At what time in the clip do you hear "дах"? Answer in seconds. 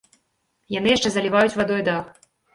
1.93-2.05